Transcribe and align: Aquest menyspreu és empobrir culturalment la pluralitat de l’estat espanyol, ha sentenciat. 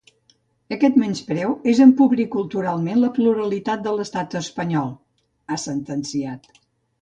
Aquest 0.75 0.95
menyspreu 1.01 1.51
és 1.73 1.81
empobrir 1.85 2.25
culturalment 2.35 3.03
la 3.03 3.11
pluralitat 3.19 3.85
de 3.89 3.95
l’estat 3.99 4.35
espanyol, 4.41 4.91
ha 5.55 5.61
sentenciat. 5.67 6.51